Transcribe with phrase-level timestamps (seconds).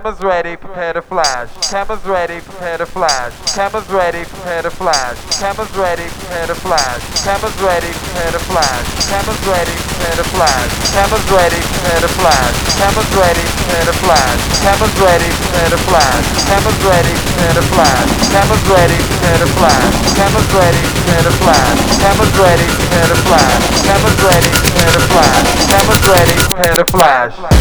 [0.00, 1.52] Cameras ready, prepare to flash.
[1.68, 3.36] Cameras ready, prepare to flash.
[3.52, 5.20] Cameras ready, prepare to flash.
[5.36, 7.04] Cameras ready, prepare to flash.
[7.20, 8.88] Cameras ready, prepare to flash.
[9.12, 10.72] Cameras ready, prepare to flash.
[10.88, 12.48] Cameras ready, prepare to flash.
[12.80, 14.40] Cameras ready, prepare to flash.
[14.64, 16.24] Cameras ready, prepare to flash.
[16.48, 18.08] Cameras ready, prepare to flash.
[18.32, 20.00] Cameras ready, prepare to flash.
[20.16, 21.76] Cameras ready, prepare to flash.
[22.00, 23.62] Cameras ready, prepare to flash.
[23.84, 25.44] Cameras ready, prepare to flash.
[25.68, 27.59] Cameras ready, prepare to flash.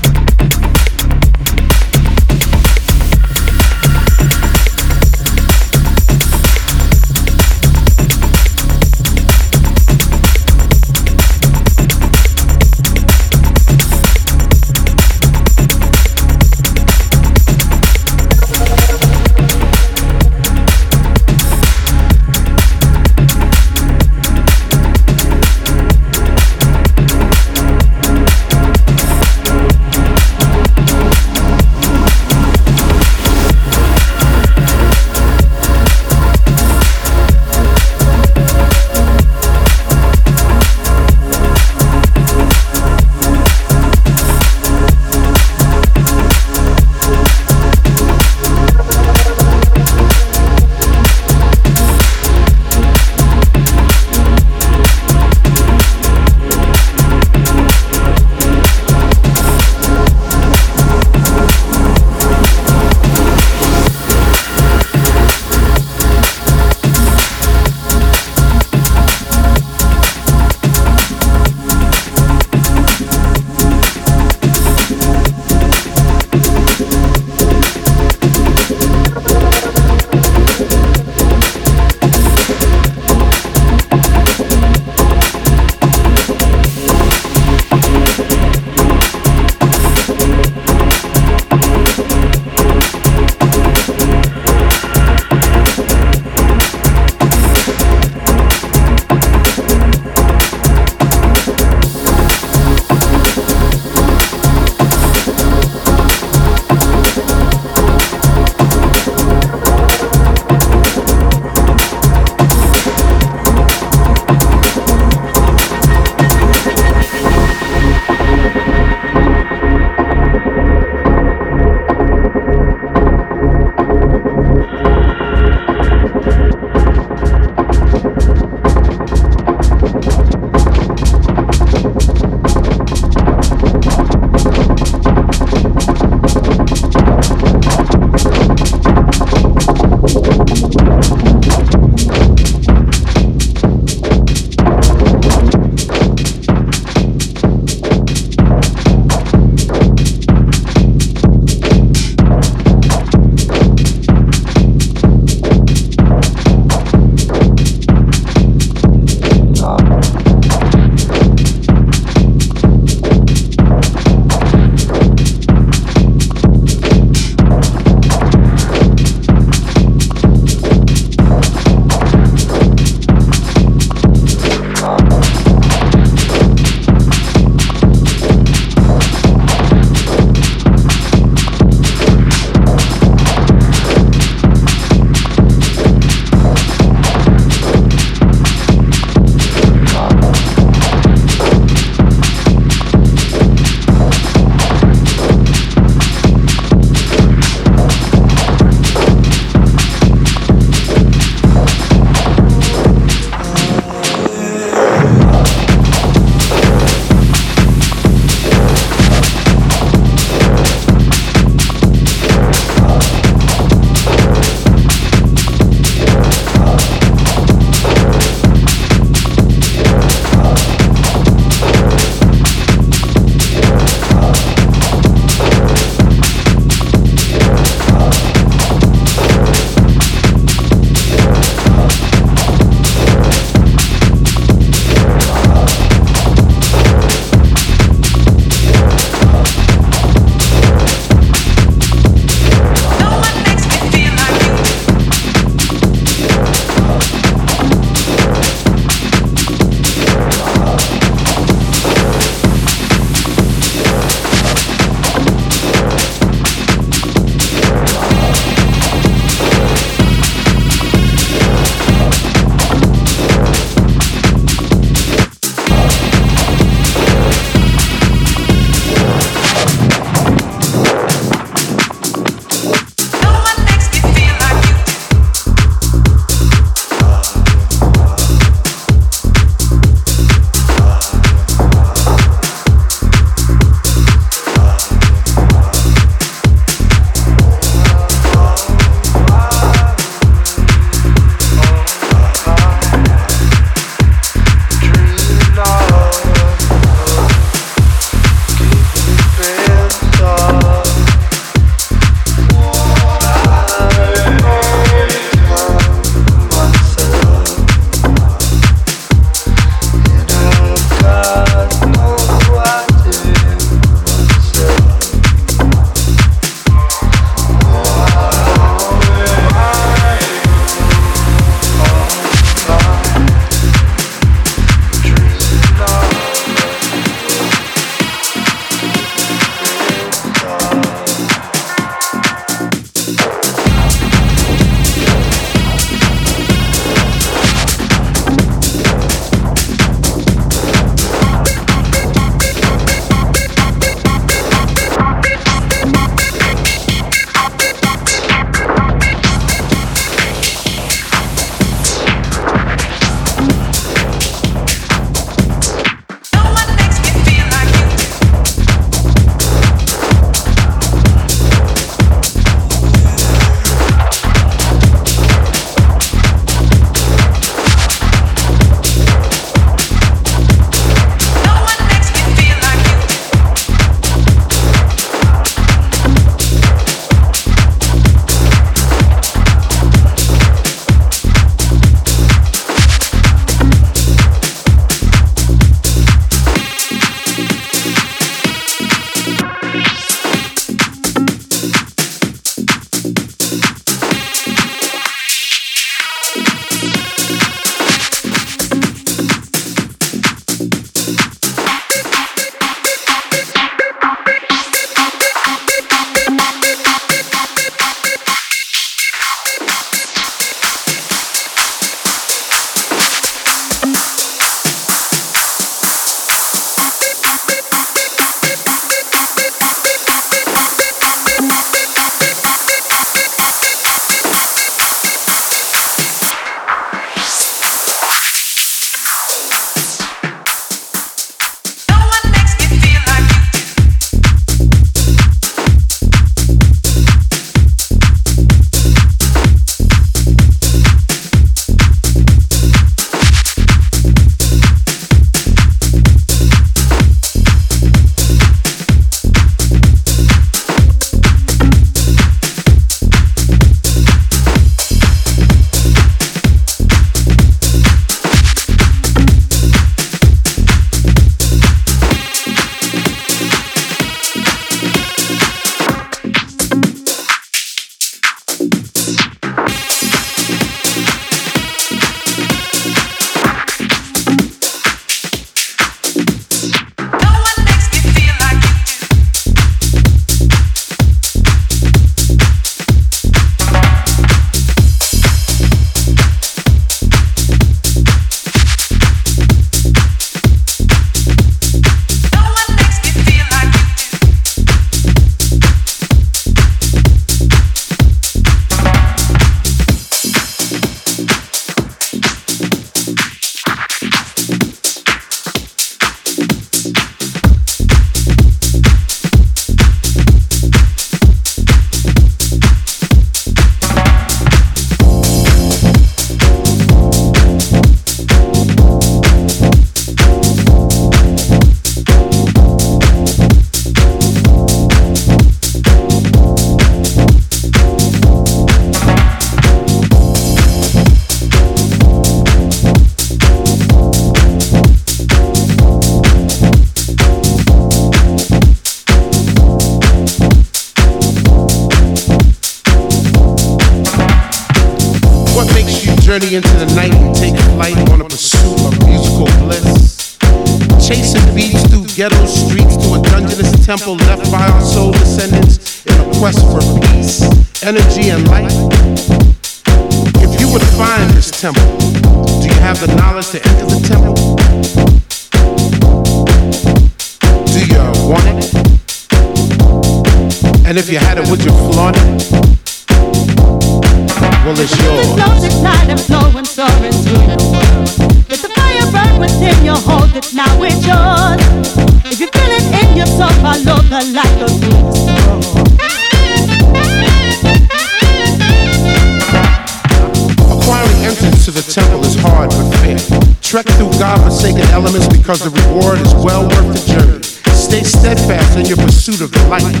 [599.68, 600.00] Light.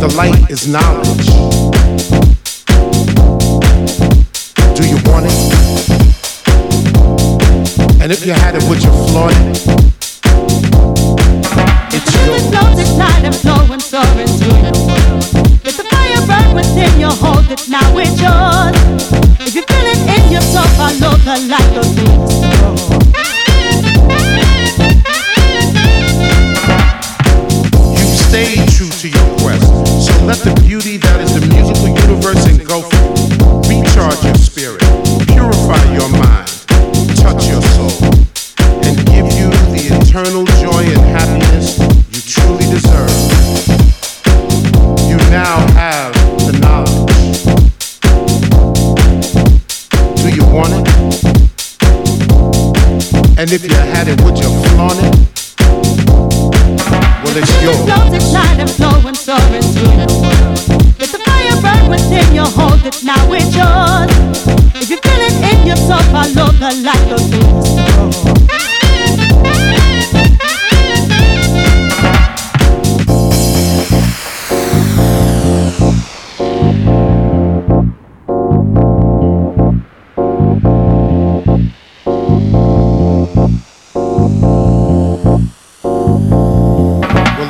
[0.00, 1.23] The light is knowledge.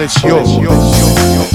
[0.07, 1.53] 是哟。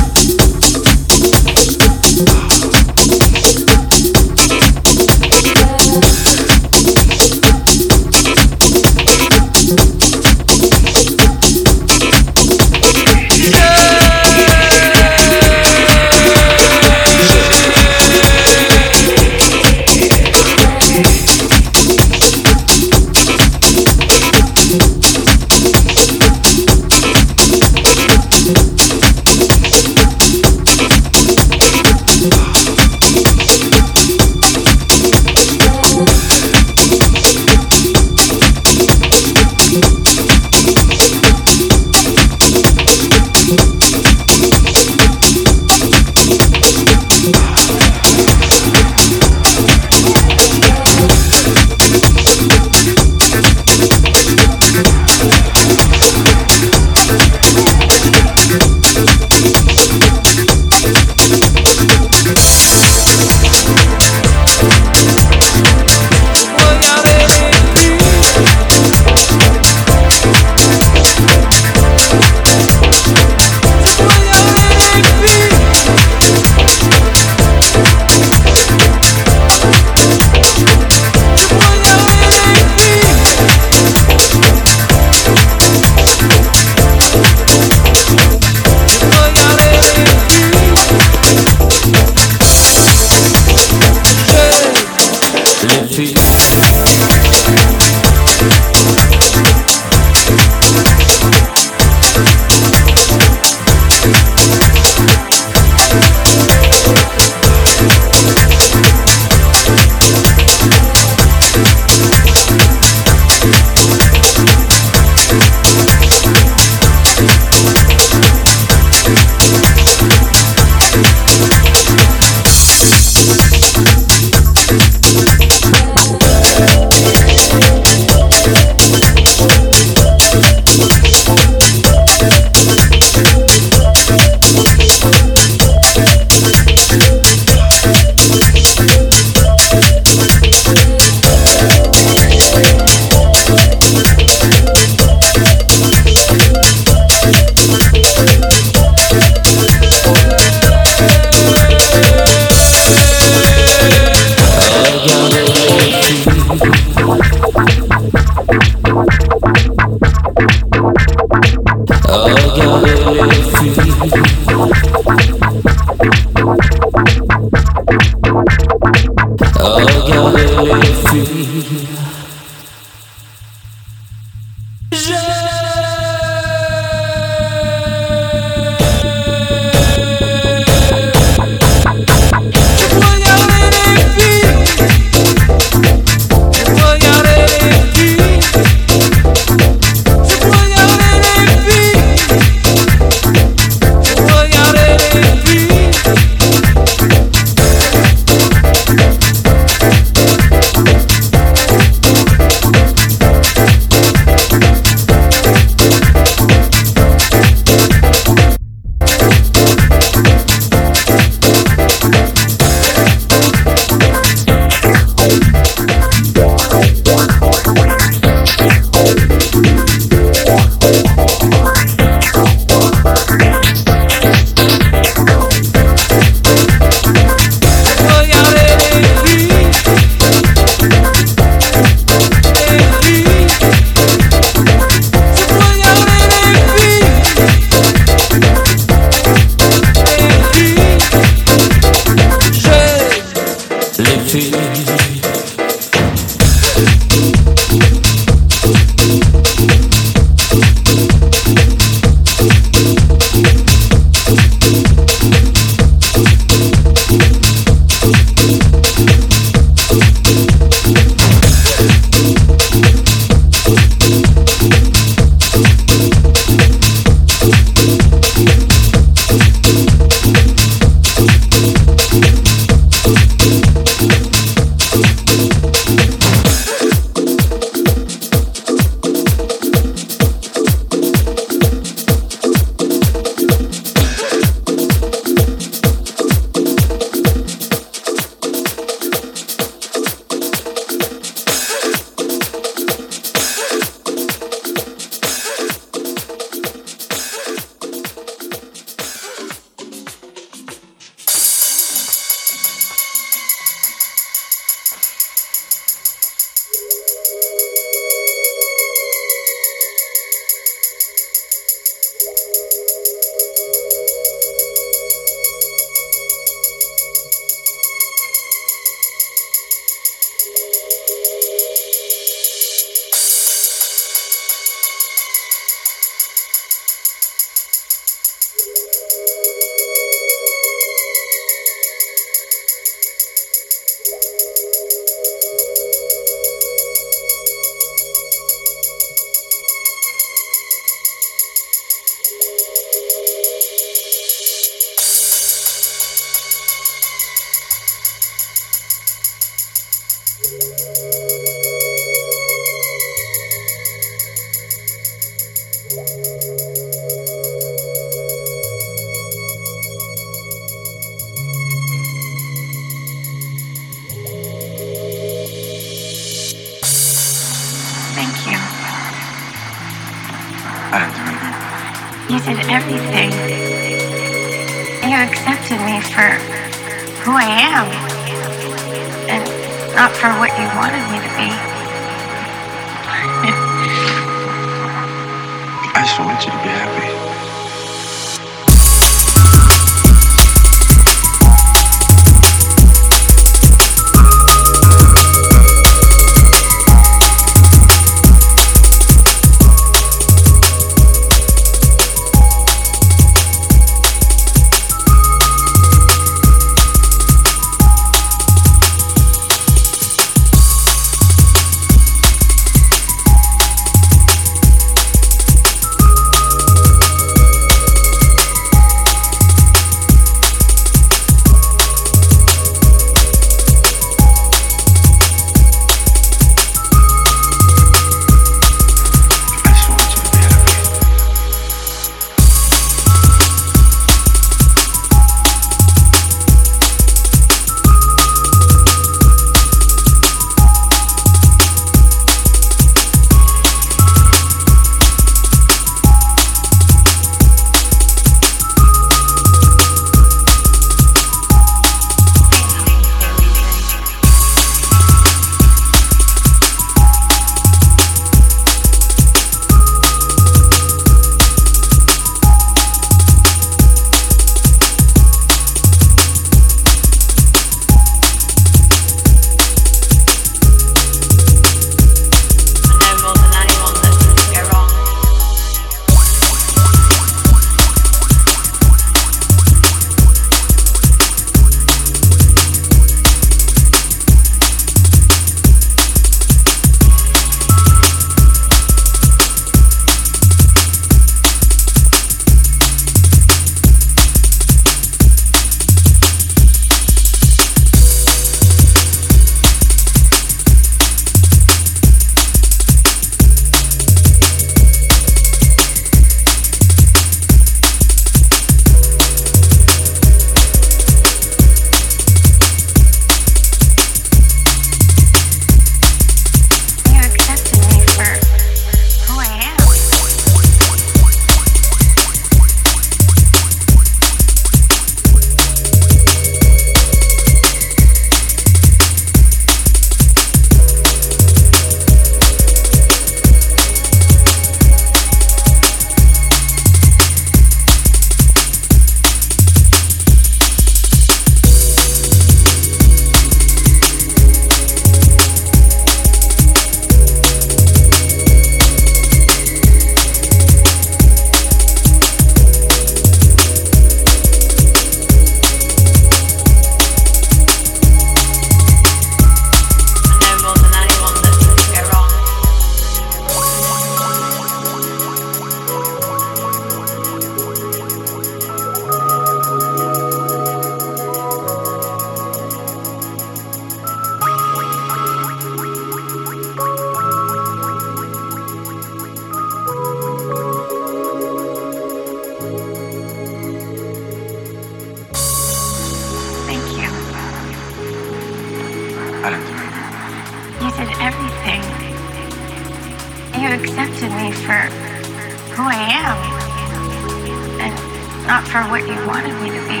[599.28, 600.00] wanted me to be.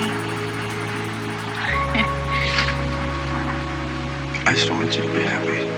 [4.46, 5.68] I just want you to be happy.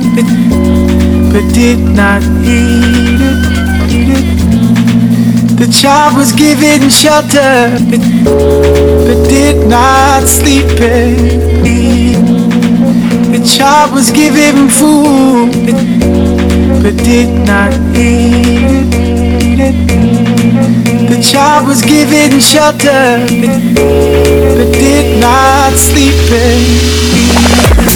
[0.00, 3.42] Food, but did not eat it.
[3.92, 5.58] Eat it.
[5.58, 11.54] The child was given shelter, but did not sleep it.
[13.32, 15.52] The child was given food,
[16.82, 18.94] but did not eat it.
[19.56, 19.76] It.
[21.10, 23.24] The child was given shelter,
[24.56, 27.93] but did not sleep it.